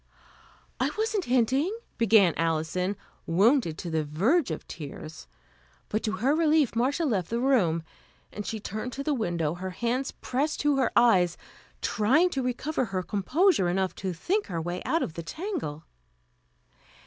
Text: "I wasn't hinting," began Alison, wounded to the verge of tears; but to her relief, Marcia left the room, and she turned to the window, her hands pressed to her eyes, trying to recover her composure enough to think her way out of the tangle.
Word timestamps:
"I 0.79 0.89
wasn't 0.97 1.25
hinting," 1.25 1.77
began 1.99 2.33
Alison, 2.35 2.97
wounded 3.27 3.77
to 3.77 3.91
the 3.91 4.03
verge 4.03 4.49
of 4.49 4.67
tears; 4.67 5.27
but 5.89 6.01
to 6.01 6.13
her 6.13 6.33
relief, 6.33 6.75
Marcia 6.75 7.05
left 7.05 7.29
the 7.29 7.39
room, 7.39 7.83
and 8.33 8.43
she 8.43 8.59
turned 8.59 8.93
to 8.93 9.03
the 9.03 9.13
window, 9.13 9.53
her 9.53 9.69
hands 9.69 10.09
pressed 10.09 10.59
to 10.61 10.77
her 10.77 10.91
eyes, 10.95 11.37
trying 11.83 12.31
to 12.31 12.41
recover 12.41 12.85
her 12.85 13.03
composure 13.03 13.69
enough 13.69 13.93
to 13.97 14.11
think 14.11 14.47
her 14.47 14.59
way 14.59 14.81
out 14.85 15.03
of 15.03 15.13
the 15.13 15.21
tangle. 15.21 15.83